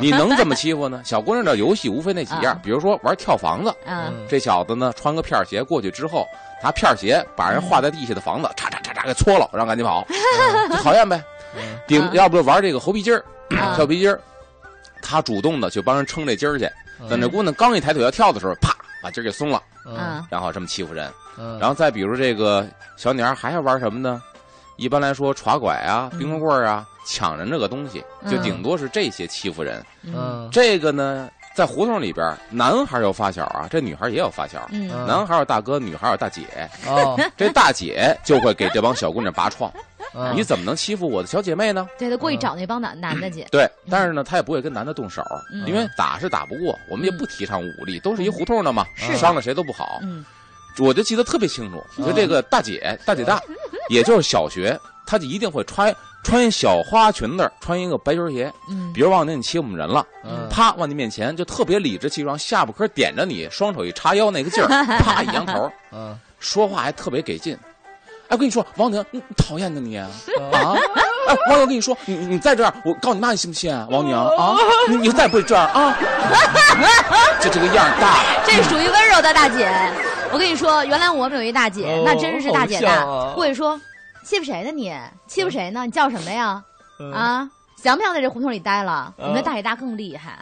[0.00, 1.00] 你能怎么欺负呢？
[1.04, 3.72] 小姑娘的游戏无非那几样，比如说玩跳房子。
[3.86, 4.12] 嗯。
[4.28, 6.26] 这小子呢，穿个片鞋过去之后，
[6.60, 10.04] 拿片鞋把人画在地下的房子嚓嚓嚓嚓给搓了，然后赶紧跑，
[10.70, 11.22] 就讨厌呗。
[11.86, 13.24] 顶，要不就玩这个猴皮筋儿。
[13.76, 14.20] 跳皮筋儿，
[15.00, 16.68] 他主动的去帮人撑这筋儿去。
[17.08, 19.62] 等这姑娘刚一抬腿要跳的时候，啪，把筋儿给松了。
[19.86, 21.08] 嗯，然后这么欺负人。
[21.38, 22.66] 嗯，然后再比如这个
[22.96, 24.20] 小女孩还要玩什么呢？
[24.76, 29.84] 一般来说，耍拐啊，冰棍棍啊，抢人这个东西，就顶多是这些欺负人。
[30.02, 34.66] 嗯，这个呢，在胡同里边，男孩有发小啊，这女孩也有发小。
[34.72, 36.68] 嗯，男孩有大哥，女孩有大姐。
[36.86, 39.72] 哦，这大姐就会给这帮小姑娘拔创。
[40.34, 41.88] 你怎么能欺负我的小姐妹呢？
[41.98, 43.44] 对他过去找那帮男男的去。
[43.50, 45.22] 对，但是呢，他也不会跟男的动手，
[45.66, 49.98] 因为打是打不过，我们也不提倡武力，都是一胡同的嘛，伤了谁都不好。
[50.02, 50.24] 嗯，
[50.78, 53.40] 我就记得特别清楚，就这个大姐，大姐大，
[53.90, 58.52] 也就是小学，她就一定会穿穿小花裙子，穿一个白球鞋。
[58.70, 60.04] 嗯，比如王宁你欺负我们人了，
[60.50, 67.56] 啪往你面前就特别理直气壮，下巴颏点着你，双手一叉腰那个劲儿， 啪一扬头，嗯，说话还特别给劲。
[68.28, 70.08] 哎，我跟你说，王宁，你讨厌的你啊！
[70.52, 70.74] 啊！
[71.26, 73.72] 哎，王宁，我跟你说，你你再这样，我告你妈，你信不信？
[73.90, 74.56] 王宁啊，
[74.88, 75.96] 你你再不会这样啊！
[77.40, 79.70] 就这个样大， 这属于温柔的大姐。
[80.32, 83.04] 我跟你说，原来我们有一大姐，那真是大姐大。
[83.34, 83.80] 过去说，
[84.24, 84.72] 欺负谁呢？
[84.72, 84.92] 你
[85.26, 85.84] 欺负谁呢？
[85.84, 86.62] 你叫什么呀？
[87.14, 87.48] 啊！
[87.82, 89.12] 想不想在这胡同里待了？
[89.18, 90.38] 我们的大姐大更厉害，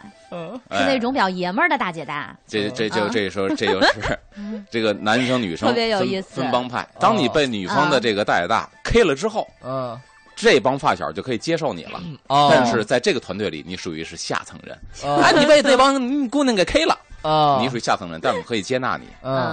[0.71, 2.37] 是那种比较爷们儿的大姐大。
[2.47, 4.19] 这这就这时候这就是
[4.71, 6.87] 这个男生女生特别有意思，分帮派。
[6.99, 9.99] 当你被女方的这个大姐大 K 了之后，嗯。
[10.37, 12.03] 这帮发小就可以接受你了，
[12.51, 14.77] 但是在这个团队里，你属于是下层人。
[15.23, 17.59] 哎，你被这帮姑娘给 K 了啊！
[17.61, 19.07] 你属于下层人，但是我们可以接纳你，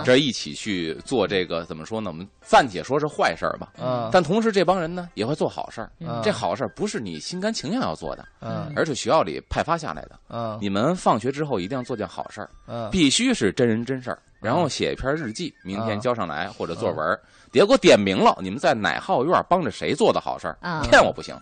[0.04, 2.10] 这一起去做这个怎么说呢？
[2.10, 3.72] 我们暂且说是坏事吧。
[3.82, 5.90] 嗯，但同时这帮人呢也会做好事儿。
[6.22, 10.20] 这好事儿不是你心甘情愿要做的，嗯，而是学校里派发下来的。
[10.30, 17.20] 嗯，你们放学之后一定要做件好事儿，嗯，必须是真人真事儿，然后写一篇日记，明天交上来或者作文。
[17.52, 20.82] 底下给我点名了，你们在哪号院帮着谁做的好事儿？
[20.84, 21.36] 骗我不行。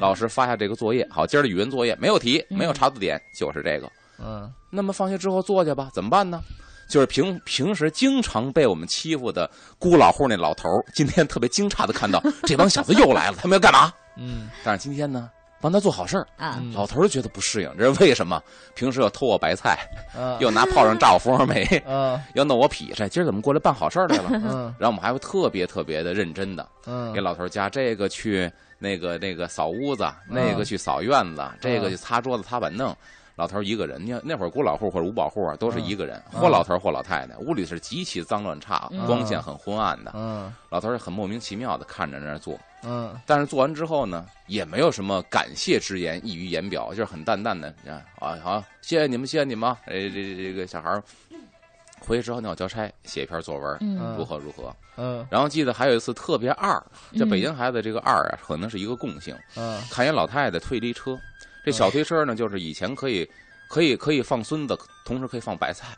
[0.00, 3.90] 老师发下这个作业，好，今儿的语文作业没有题，没有查字典，就是这个。
[4.18, 6.40] 嗯，那么放学之后坐去吧，怎么办呢？
[6.88, 13.92] 就是平平时经常被我们欺负的孤老户那老头今天特别惊诧的看到 这帮小子又来了，他们要干嘛？
[14.16, 15.30] 嗯，但是今天呢？
[15.58, 16.62] 帮他做好事儿啊！
[16.74, 18.40] 老头儿觉得不适应，这是为什么？
[18.74, 19.88] 平时要偷我白菜，
[20.38, 21.66] 又拿炮仗炸我蜂窝煤，
[22.34, 23.08] 要弄我劈柴。
[23.08, 24.28] 今儿怎么过来办好事儿来了？
[24.32, 28.48] 嗯然后我们还会特别特别的认真的，嗯给老头家这个去
[28.78, 32.94] 那个那个扫屋子，那个去扫院子，这个去擦桌子擦板凳。
[33.36, 40.12] 老头一个人，你看那会儿孤老户或者五保户啊，都是一个人，或老头儿或老太太，屋里是极其脏乱差，光线很昏暗的。
[40.14, 42.58] 嗯，老头儿很莫名其妙的看着那儿做。
[42.82, 49.70] 嗯，但是做完之后呢，也没有什么感谢之言溢于言表，就是很淡淡的，你看啊，好，谢谢你们，谢谢你们。
[49.84, 51.02] 哎，这这个小孩儿
[52.00, 53.78] 回去之后你要交差，写一篇作文，
[54.16, 54.74] 如何如何。
[54.96, 56.82] 嗯，然后记得还有一次特别二，
[57.18, 59.36] 这北京孩子这个二啊，可能是一个共性。
[59.56, 61.18] 嗯，看见老太太推了一车。
[61.66, 63.28] 这小推车呢，就是以前可以，
[63.68, 65.88] 可以可以放孙子，同时可以放白菜。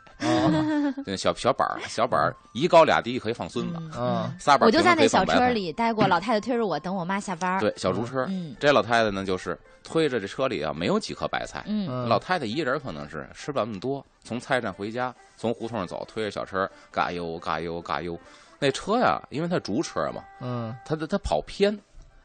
[1.05, 3.79] 对，小小板儿，小板儿一高俩低，可以放孙子。
[3.95, 7.59] 嗯，仨板我就在那小车里待过， 老太太推着我，等我妈下班。
[7.59, 8.25] 对，小竹车。
[8.29, 11.63] 嗯，这老太太呢，就是推着这车里啊，没有几颗白菜。
[11.67, 14.03] 嗯，老太太一人可能是吃不了那么多。
[14.23, 18.19] 从菜站回家，从胡同上走，推着小车，嘎悠嘎悠嘎悠。
[18.57, 21.79] 那车呀，因为它竹车嘛，嗯，它它它跑偏。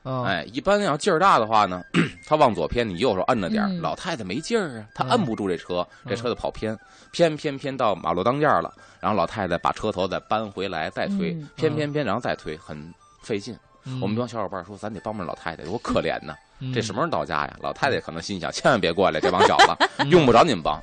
[0.05, 1.83] 哎，一般要劲儿大的话呢，
[2.27, 6.79] 他往左偏，你右手摁着点老太太没劲儿啊，她摁不住这车，这车就跑偏，
[7.11, 8.73] 偏偏偏到马路当间了。
[9.01, 13.57] 然后老太太把车头再搬回来，再推，偏偏偏，然后再推，很费劲。
[14.01, 16.35] 我们帮小伙伴说，咱得帮帮老太太，多可怜呢。
[16.73, 17.57] 这什么时候到家呀？
[17.61, 20.75] 老太太可能心想，千万别过来，这帮小子用不着你们帮。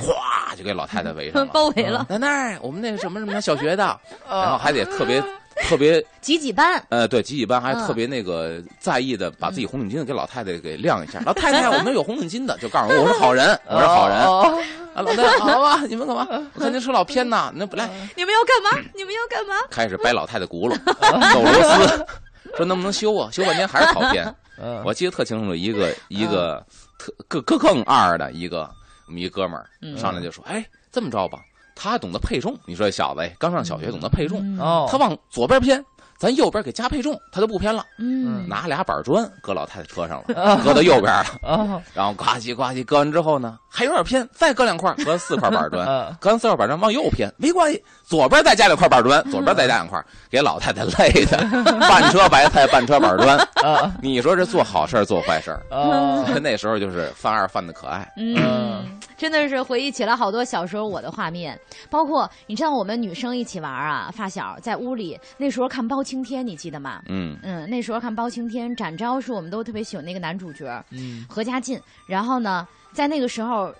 [0.00, 2.06] 哗，就给老太太围上了， 包围了。
[2.08, 5.22] 奶奶，我们那个什么什么小学的， 然后还得特别。
[5.68, 6.82] 特别 挤挤班？
[6.88, 11.20] 呃，对，几几班还特别那个在意的，把自己红领巾给老太太给晾一下。
[11.24, 14.16] 老太太， 我们有红领巾的，就告诉我我是好人， 我是好人。
[14.16, 16.26] 啊，老太太，好吧，你们干嘛？
[16.54, 17.88] 我看您车老偏呐，那不来。
[18.16, 18.88] 你们要干嘛？
[18.94, 19.54] 你们要干嘛？
[19.70, 21.52] 开始掰老太太轱辘，走螺
[21.88, 22.06] 丝，
[22.56, 23.28] 说能不能修啊？
[23.30, 24.34] 修半天还是跑偏。
[24.84, 26.64] 我记得特清楚，一个一个
[26.98, 28.68] 特更更更二的一个
[29.06, 29.66] 我们一哥们儿
[29.98, 31.40] 上来就说：“哎，这么着吧。”
[31.76, 34.56] 他懂得配重，你说这小子刚上小学懂得配重，
[34.90, 35.84] 他往左边偏。
[36.18, 37.84] 咱右边给加配重，他就不偏了。
[37.98, 41.82] 嗯，拿俩板砖搁老太太车上了， 搁到右边了。
[41.92, 45.86] 然后呱唧呱唧，搁完之后呢，还有点偏，再搁两块，搁四块板砖。
[46.18, 51.36] 搁完四块板砖往右偏，没关系，左边再加两块板砖，左边再加两块，给老太太累的，
[51.78, 53.38] 半车白菜，半车板砖。
[54.00, 56.24] 你说这做好事做坏事啊？
[56.40, 58.10] 那时候就是犯二犯的可爱。
[58.16, 58.82] 嗯，
[59.18, 61.58] 真的是回忆起了好多小时候我的画面，
[61.90, 66.06] 包括你知道我们女生一起玩啊，发小在屋里那时候看包。
[66.06, 67.02] 青天，你记得吗？
[67.08, 71.80] 嗯嗯，那时候看包青天，展昭是我们都特别喜欢那个男主角，嗯，何家劲。
[72.06, 73.74] 然后呢，在那个时候，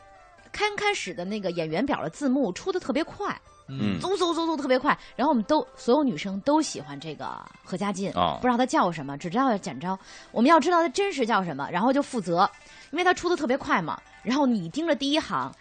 [0.52, 3.38] 刚开始的那个演员表的字幕出的特别快，
[3.68, 4.96] 嗯，嗖嗖嗖嗖特别快。
[5.14, 9.98] 然后我们都所有女生都喜欢这个何家劲，不知道他叫什么，只知道展昭。
[10.32, 12.48] 我们要知道他真实叫什么，然后就负责，
[12.90, 14.00] 因为他出的特别快嘛。
[14.22, 15.52] 然后你盯着第一行，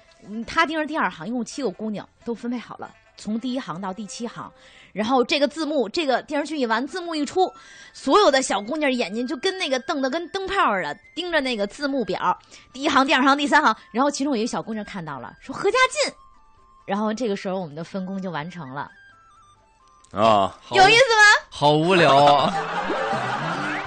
[0.46, 4.52] 他盯着第二行，一共七个姑娘都分配好了，从第一行到第七行。
[4.94, 7.52] 然后这个字幕，这个电视剧一完，字幕一出，
[7.92, 12.38] 所有的小姑娘眼睛就跟那个瞪得跟灯泡似的，盯着那个字幕表，
[12.72, 13.76] 第一行、第二行、第三行。
[13.92, 16.14] 然后其中有一个小姑娘看到了，说何家劲，
[16.86, 18.90] 然后这个时候我们的分工就完成了。
[20.14, 21.48] 啊，有意思吗？
[21.50, 22.54] 好无聊啊。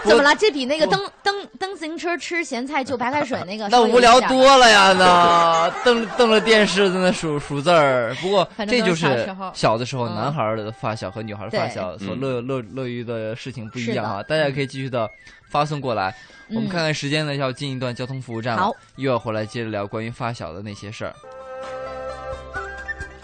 [0.08, 0.34] 怎么了？
[0.34, 4.92] 这比那个蹬蹬蹬自行车吃咸菜就白开水那个那无聊多了呀！
[4.92, 8.14] 那蹬蹬着电视在那数数字儿。
[8.20, 14.22] 不过这就是小的时候男孩的发小和女孩的发小所乐乐乐于的事情不一样啊！
[14.22, 15.08] 大家可以继续的
[15.50, 16.14] 发送过来。
[16.50, 21.14] 我们看看时间呢，要进一段交通服务站了，又要回来接着聊关于发小的那些事儿。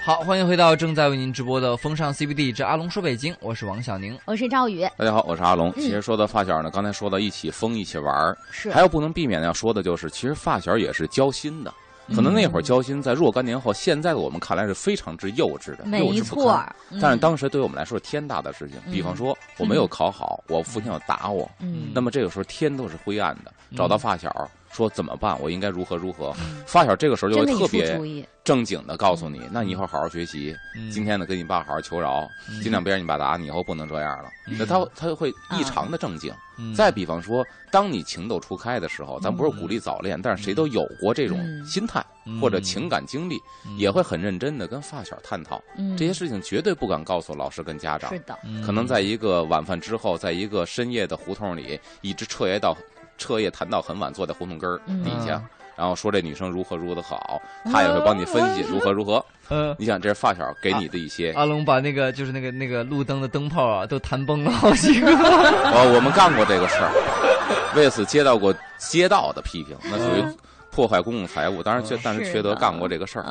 [0.04, 5.72] 好，欢迎回到正在为您直播的风尚 CBD 之阿龙说北京，我是王小宁，我是赵宇，大家好，我是阿龙。
[5.76, 11.72] 其实说到发小呢，刚才说到一起疯一起玩儿，是还有不能避免的要说的就是，其实发小也是交心的。
[12.14, 16.76] 可能那会儿交心，在若干年后，现在的我们看来是非常之幼稚的，幼稚不堪。
[17.00, 18.76] 但是当时对于我们来说是天大的事情。
[18.92, 21.50] 比方说我没有考好，我父亲要打我，
[21.94, 23.50] 那么这个时候天都是灰暗的。
[23.74, 24.28] 找到发小
[24.74, 25.40] 说怎么办？
[25.40, 26.34] 我应该如何如何？
[26.66, 30.54] 发小这个时候就会特别正经的告诉你：那你以后好好学习，
[30.92, 32.28] 今天呢跟你爸好好求饶，
[32.60, 34.28] 尽量别让你爸打你，以后不能这样了。
[34.58, 36.34] 那他他就会异常的正经。
[36.76, 42.04] 再比方说，当你情窦初开的时候，咱不是鼓励早恋，但是谁都有过这种心态
[42.40, 43.36] 或者情感经历，
[43.76, 45.62] 也会很认真的跟发小探讨
[45.96, 48.10] 这些事情，绝对不敢告诉老师跟家长。
[48.10, 52.76] 是的，可能在一个晚饭之后，在一个深夜的胡同里，一直彻夜到
[53.18, 55.42] 彻夜谈到很晚，坐在胡同根儿底下，
[55.76, 57.40] 然后说这女生如何如何的好，
[57.72, 59.24] 他也会帮你分析如何如何。
[59.50, 61.32] 嗯，你想这是发小给你的一些。
[61.32, 65.06] 阿龙把那个就是那个那个路灯的灯泡啊都弹崩了好几个。
[65.12, 70.36] 哦，我们干过这个事儿，为此接到过街道的批评，那属于
[70.70, 71.62] 破坏公共财物。
[71.62, 73.24] 当然，缺但是缺德干过这个事儿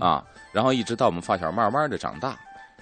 [0.00, 0.24] 啊。
[0.52, 2.34] 然后一直到我们发小慢慢的长大，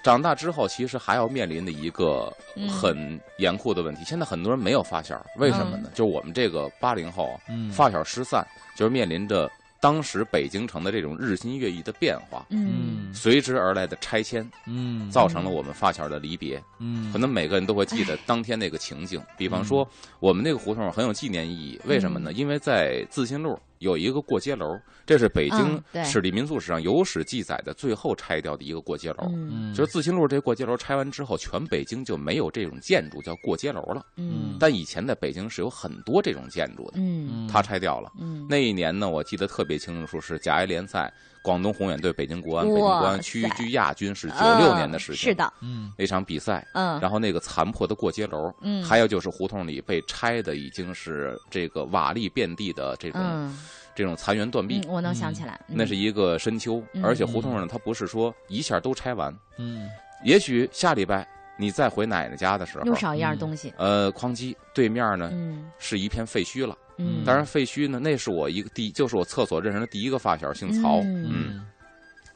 [0.03, 2.31] 长大之后其实还要面临的一个
[2.69, 4.03] 很严酷的问题。
[4.05, 5.89] 现在很多人没有发小，为什么呢？
[5.93, 7.39] 就是我们这个八零后，
[7.71, 9.49] 发小失散，就是面临着。
[9.79, 19.21] 当时北京城的这种日新月异的变化，嗯，随之而来的拆迁，嗯，造成了我们发小的离别，嗯，可能每个人都会记得当天那个情景。
[19.37, 19.87] 比方说，
[20.19, 22.33] 我们那个胡同很有纪念意义，为什么呢？
[22.33, 23.57] 因为在自新路。
[23.79, 29.31] 有一个过街楼，这是北京史地民俗史上有史记载的最后拆掉的一个过街楼。
[29.75, 34.05] 就是自新路这过街楼拆完之后，全北京就没有这种建筑叫过街楼了。
[34.15, 36.93] 嗯但以前在北京是有很多这种建筑的。
[36.95, 38.11] 嗯，它拆掉了。
[38.49, 41.13] 那一年呢，我记得特别清楚，是甲 A 联赛，
[41.47, 45.29] 广东宏远对北京国安，北京国安屈居亚军，是九六年的事情。
[45.29, 45.93] 是的，嗯。
[45.97, 46.67] 那场比赛。
[46.73, 46.99] 嗯。
[46.99, 48.83] 然后那个残破的过街楼，嗯。
[48.83, 53.53] 还有就是胡同里被拆的已经是这个瓦砾遍地的这种。
[53.95, 59.89] 这种残垣断壁，我能想起来，那是一个深秋，而且胡同呢它不是说一下都拆完，嗯，
[60.23, 65.31] 也许下礼拜你再回奶奶家的时候，又少一样东西，呃，哐叽，对面呢
[65.79, 71.65] 是一片废墟了，嗯，当然废墟呢，那是我一个第，就是我厕所认识的第一个发小，姓曹，嗯，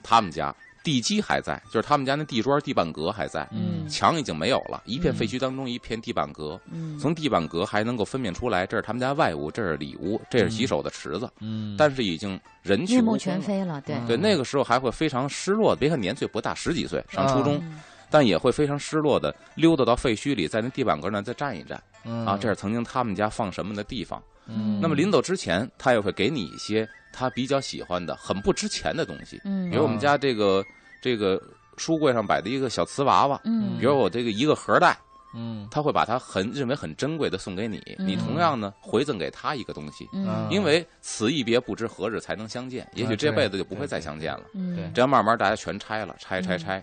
[0.02, 0.56] 他们家。
[0.84, 3.48] 地基还在，就是他们家那地砖地板革还在，
[3.88, 6.60] 墙已经没有了，一片废墟当中一片地板革，
[7.00, 11.30] 从地板革还能够分辨出来，这是他们家外屋，这是里屋，这是洗手的池子，
[11.78, 13.96] 但是已经人去目全非了，对。
[14.08, 17.64] 对，那个时候还会非常失落，别看年岁不大，十几岁上初中，
[18.10, 21.80] 但也会非常失落的溜达到废墟里，在那地板革那再站一站，
[22.26, 26.88] 啊，这是曾经他们家放什么的地方，那么临走之前，他也会给你一些。
[27.14, 30.64] 他比较喜欢的很不值钱的东西，嗯，比如我们家这个
[31.02, 31.38] 这个
[31.76, 34.98] 书柜上摆的一个小瓷娃娃，嗯，比如我这个一个盒带，
[35.36, 46.82] 嗯，他会把它很认为很珍贵的送给你，你同样呢回赠给他一个东西，嗯，因为此一别不知何日才能相见，也许这辈子就不会再相见了，嗯，这样慢慢大家全拆了，拆拆拆，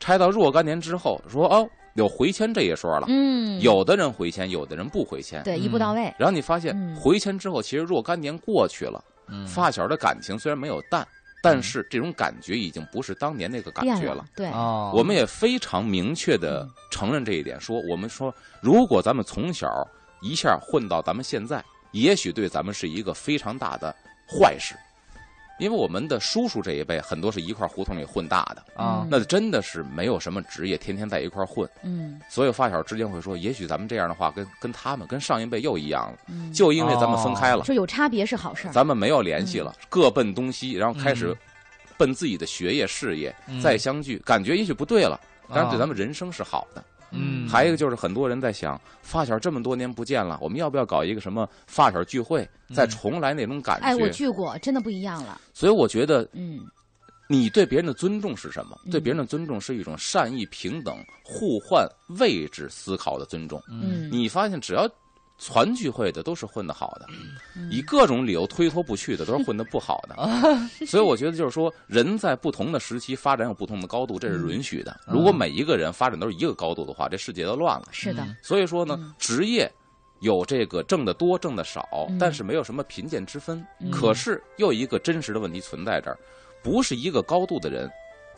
[0.00, 9.02] 拆到若干年之后，说哦有回迁这一说了，嗯，有的人回迁，有的人不回迁，对，一步到位，然后你发现回迁之后，其实若干年过去了。
[9.46, 11.06] 发小的感情虽然没有淡，
[11.42, 14.24] 但是这种感觉已经不是当年那个感觉了。
[14.34, 14.48] 对，
[14.94, 17.60] 我们也非常明确的承认这一点。
[17.60, 19.86] 说我们说，如果咱们从小
[20.22, 23.94] 一下混到咱们现在，也许对咱们是一个非常大的
[24.26, 24.74] 坏事。
[25.58, 31.68] 因为我们的叔叔这一辈很多是一块胡同里混大的啊，那真的是没有什么职业，天天在一块混。
[31.82, 36.18] 嗯，所以发小之间会说，也许咱们这样的话，跟跟他们跟上一辈又一样了。
[36.28, 41.36] 嗯，就因为咱们分开了，说有差别是好事咱们没有联系了，各奔东西，然后开始
[41.96, 45.20] 奔自己的学业事业，再相聚，感觉也许不对了，
[45.52, 46.84] 但是对咱们人生是好的。
[47.10, 53.86] 嗯，还有一个就是很多人在想，发小这么多年不见了，我们要不要搞一个什么发小聚会，再重来那种感觉？
[53.86, 55.40] 哎，我聚过，真的不一样了。
[55.52, 56.60] 所以我觉得，嗯，
[57.28, 58.78] 你对别人的尊重是什么？
[58.90, 63.62] 对别人的尊重是一种善意、平等、互换位置思考的尊重。
[63.70, 64.88] 嗯，你发现只要。
[65.38, 67.06] 团聚会的都是混得好的，
[67.70, 70.16] 以各种理由推脱不去的都是混得不好的，
[70.84, 74.98] 所以我觉得就是说，人在不同的时期发展有不同的高度，这是允许的。
[75.06, 77.86] 如果每一个人发展都是一个高度的话，这世界都乱了。
[77.92, 78.26] 是的。
[78.42, 79.70] 所以说呢，职业
[80.20, 83.64] 有这个挣得多、挣得少，但是没有什么贫贱之分。
[83.92, 86.18] 可是又一个真实的问题存在这儿，
[86.62, 87.88] 不是一个高度的人。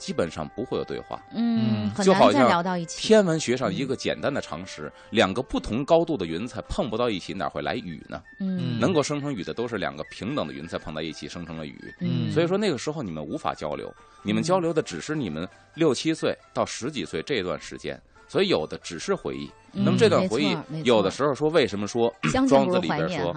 [0.01, 3.07] 基本上不会有对话，嗯，就好像聊到一起。
[3.07, 8.23] 天文学上一个简单的常识：两个不同高度的云彩碰不到一起，哪会来雨呢？
[8.41, 11.95] 嗯，能够生成雨的都是两个平等的云彩碰在一起生成了雨。
[12.01, 13.93] 嗯，所以说那个时候你们无法交流，
[14.23, 19.51] 你们交流的只是你们六七岁到十几岁这段时间，所以有的只是回忆。
[19.73, 22.13] 那么这段回忆，有的时候说为什么说
[22.49, 23.37] 庄子里边说，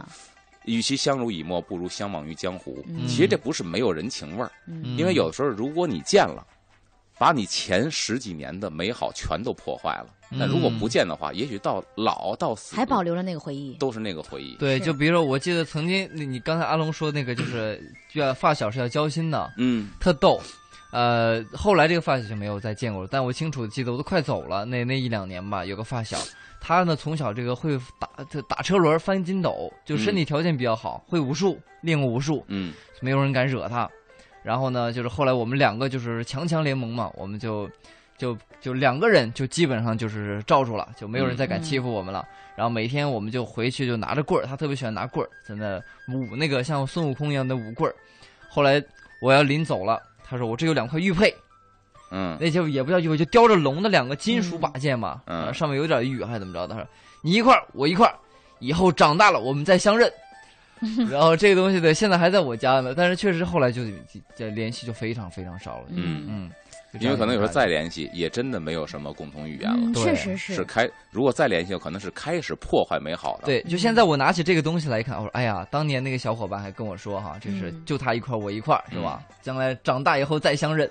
[0.66, 2.84] 与其相濡以沫，不如相忘于江湖。
[3.06, 4.52] 其实这不是没有人情味儿，
[4.98, 6.44] 因为有的时候如果你见了，
[7.18, 10.08] 把你前十几年的美好全都破坏了。
[10.36, 14.56] 那如果不见的话，也许到老到死还保留了那个回忆，都是那个回忆。
[14.56, 17.80] 对，就比如说，我记得曾经你刚才阿龙说那个，就是
[18.14, 20.42] 要发小是要交心的，嗯，特逗。
[20.92, 26.18] 呃，后来这个发小就没有再见过了，但我清楚的记得，我都快走了那那一两年吧，有个发小，
[26.60, 28.10] 他呢从小这个会打
[28.48, 33.90] 打车轮、翻筋斗，就身体条件比较好，会武术，练过武术，嗯，没有人敢惹他。
[34.44, 37.70] 然后呢，就是后来我们两个就是强强联盟嘛，我们就
[38.18, 42.28] 就就两个人就基本上就是罩住了，就没有人再敢欺负我们了。
[42.56, 45.82] 然后每天我们就回去就拿着棍儿，他特别喜欢拿棍儿，在那
[46.14, 47.96] 舞那个像孙悟空一样的舞棍儿。
[48.48, 48.84] 后来
[49.22, 50.00] 我要临走了。
[50.26, 51.32] 他说：“我这有两块玉佩，
[52.10, 56.66] 嗯，那就也不叫玉佩，就雕着龙的两个金属把剑嘛，嗯，上面有点玉，还是怎么着？
[56.66, 56.88] 他说
[57.22, 58.12] 你一块我一块
[58.60, 60.12] 以后长大了我们再相认。
[61.10, 63.84] 然后这个东西呢，现在还在我家呢，但是确实后来就
[64.36, 66.52] 就联系就非常非常少了，嗯嗯。”
[67.00, 69.92] 因为可能有时候再联系，也真的没有什么共同语言了。
[69.96, 70.54] 确实是。
[70.54, 73.46] 是开，如果再联系，可能是开始破坏美好的。
[73.48, 79.24] 对，就现在我拿起这个东西来看，我说：“哎呀，当年那个小伙伴还跟我说哈，这是就他一块我一块，是吧？
[79.42, 80.88] 将来长大以后再相认。”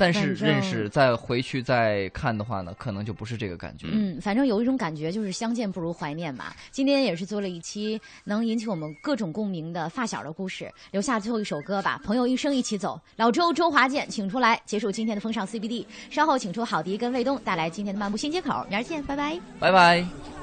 [0.00, 3.86] 但是认识再回去再看的话呢，可能就不是这个感觉。
[3.92, 6.46] 嗯，反正有一种感觉就是相见不如怀念嘛。
[6.70, 12.98] 今天也是做了一期能引起我们各种共鸣的发小的故事，留下最后一首歌吧，《朋友一生一起走》。
[13.16, 15.84] 老周周华健，请出来结束今天的风尚 CBD。
[16.08, 18.64] 稍后请出郝迪跟卫东带来今天的漫步新街口。
[18.70, 20.39] 明儿见，拜拜，拜拜。